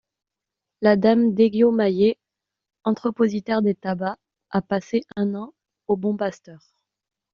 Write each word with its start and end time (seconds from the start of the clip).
La 0.81 0.95
dame 0.95 1.35
Desguiot-Mallet, 1.35 2.17
entrepositaire 2.85 3.61
des 3.61 3.75
tabacs, 3.75 4.17
a 4.49 4.63
passé 4.63 5.01
un 5.15 5.35
an 5.35 5.53
au 5.87 5.95
Bon 5.95 6.17
Pasteur. 6.17 6.65